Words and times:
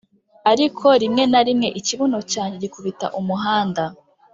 ariko 0.51 0.85
rimwe 1.01 1.23
na 1.31 1.41
rimwe 1.47 1.67
ikibuno 1.79 2.19
cyanjye 2.31 2.55
gikubita 2.63 3.05
umuhanda 3.19 3.83